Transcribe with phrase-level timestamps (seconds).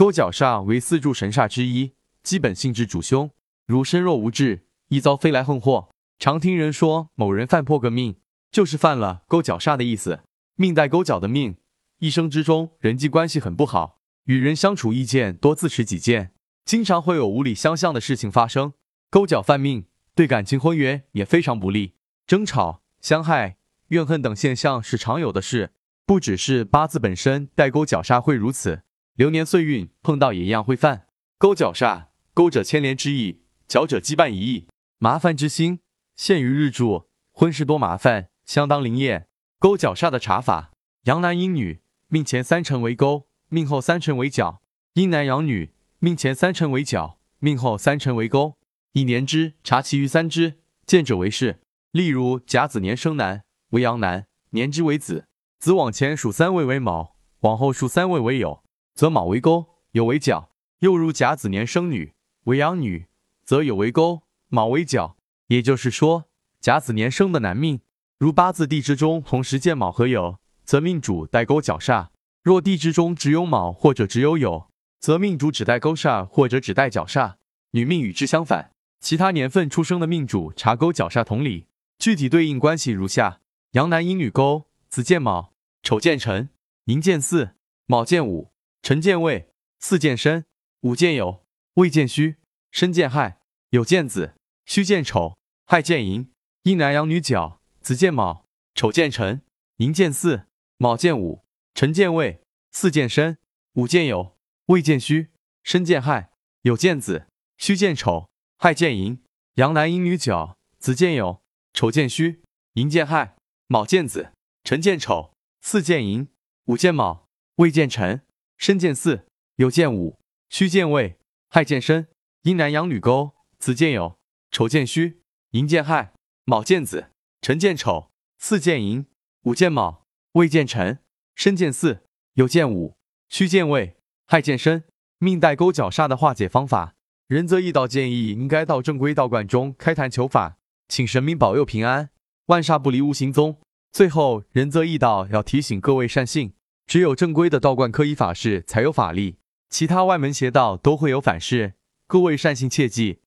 [0.00, 1.92] 勾角煞为四柱神煞之一，
[2.22, 3.30] 基本性质主凶，
[3.66, 5.90] 如身弱无志，易遭飞来横祸。
[6.18, 8.16] 常听人说某人犯破个命，
[8.50, 10.20] 就是犯了勾角煞的意思。
[10.54, 11.58] 命带勾角的命，
[11.98, 16.32] 一生之中人际关系很不好，与人相处意见多自持己见，
[16.64, 18.72] 经常会有无理相向的事情发生。
[19.10, 21.92] 勾脚犯命，对感情婚约也非常不利，
[22.26, 23.58] 争吵、相害、
[23.88, 25.72] 怨恨等现象是常有的事。
[26.06, 28.80] 不只是八字本身带勾角煞会如此，
[29.20, 32.06] 流年岁运碰到也一样会犯勾角煞。
[32.32, 35.80] 勾者牵连之意，角者羁绊一意，麻烦之心
[36.16, 39.28] 陷于日柱，婚事多麻烦，相当灵验。
[39.58, 40.70] 勾角煞的查法：
[41.02, 44.62] 阳男阴女，命前三辰为勾，命后三辰为角；
[44.94, 48.56] 阴男阳女，命前三辰为角，命后三辰为勾。
[48.92, 51.60] 一年之，查其余三支，见者为是。
[51.90, 53.42] 例如甲子年生男
[53.72, 55.26] 为阳男，年之为子，
[55.58, 58.62] 子往前数三位为卯，往后数三位为酉，
[58.94, 60.50] 则卯为勾，酉为角。
[60.80, 63.06] 又如甲子年生女为阳女，
[63.44, 65.16] 则酉为勾，卯为角。
[65.48, 66.24] 也就是说，
[66.60, 67.80] 甲子年生的男命。
[68.18, 72.08] 如八字地支中同时见卯和酉，则命主带勾角煞；
[72.42, 74.66] 若地支中只有卯或者只有酉，
[74.98, 77.34] 则命主只带勾煞或者只带角煞。
[77.72, 81.66] 女命与之相反，其他年份出生的命主查勾角煞同理。
[81.98, 83.40] 具体对应关系如下：
[83.72, 86.50] 阳男阴女勾，子见卯，丑见辰，
[86.84, 87.54] 寅见巳，
[87.86, 88.49] 卯见午，
[88.82, 90.44] 辰见未，巳见申，
[90.80, 91.40] 午见酉，
[91.74, 92.36] 未见戌，
[92.70, 94.34] 申见亥，酉见子，
[94.66, 96.30] 戌见丑，亥见寅。
[96.64, 97.60] 阴男阳女角。
[97.80, 99.40] 子见卯，丑见辰，
[99.76, 103.38] 寅见巳，卯见午，辰见未，巳见申，
[103.72, 104.34] 午见酉，
[104.66, 105.28] 未见戌，
[105.62, 106.30] 申见亥，
[106.64, 108.28] 酉见子，戌见丑，
[108.58, 109.22] 亥见寅。
[109.54, 111.40] 阳男阴女角，子见酉，
[111.72, 112.42] 丑见戌，
[112.74, 116.28] 寅见亥，卯见子，辰见丑，巳见寅，
[116.66, 118.22] 午见卯，未见辰，
[118.60, 119.22] 申见巳，
[119.56, 120.18] 有见午，
[120.50, 121.16] 戌见未，
[121.48, 122.08] 亥见申。
[122.42, 124.16] 阴男阳女勾，子见酉，
[124.50, 125.22] 丑见戌，
[125.52, 126.12] 寅见亥，
[126.44, 127.06] 卯见子。
[127.40, 129.06] 辰见丑，巳见寅，
[129.44, 130.98] 午见卯，未见辰，
[131.34, 132.00] 申见巳，
[132.34, 132.98] 酉见午，
[133.30, 134.84] 戌见未，亥见申。
[135.16, 136.94] 命带勾角煞的化解方法，
[137.28, 142.10] 仁泽易道建议应该到正规道观中开坛求法，请神明保佑平安，
[142.46, 143.58] 万煞不离无行踪。
[143.90, 146.52] 最后，仁泽易道要提醒各位善信，
[146.90, 149.36] 只有正规的道观科仪法事才有法力，
[149.68, 151.74] 其他外门邪道都会有反噬，
[152.08, 153.20] 各位善信切记。